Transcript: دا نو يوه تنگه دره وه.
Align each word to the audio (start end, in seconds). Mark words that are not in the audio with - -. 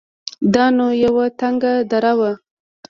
دا 0.53 0.65
نو 0.77 0.87
يوه 1.03 1.25
تنگه 1.39 1.73
دره 1.91 2.13
وه. 2.19 2.31